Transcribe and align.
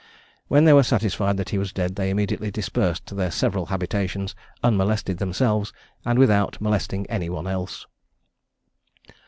When 0.47 0.65
they 0.65 0.73
were 0.73 0.81
satisfied 0.81 1.37
that 1.37 1.49
he 1.49 1.59
was 1.59 1.71
dead, 1.71 1.95
they 1.95 2.09
immediately 2.09 2.49
dispersed 2.49 3.05
to 3.05 3.13
their 3.13 3.29
several 3.29 3.67
habitations, 3.67 4.33
unmolested 4.63 5.19
themselves, 5.19 5.71
and 6.03 6.17
without 6.17 6.59
molesting 6.59 7.05
any 7.05 7.29
one 7.29 7.45
else. 7.45 7.85